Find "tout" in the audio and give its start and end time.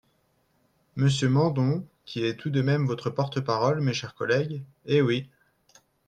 2.35-2.49